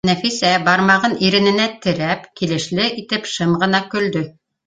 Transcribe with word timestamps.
Нәфисә, 0.07 0.49
бармағын 0.67 1.11
ирененә 1.27 1.67
терәп, 1.83 2.25
килешле 2.41 2.89
итеп 3.03 3.31
шым 3.35 3.55
гына 3.65 3.85
көлдө 3.95 4.27